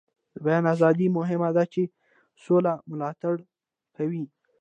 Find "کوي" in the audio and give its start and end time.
3.95-4.23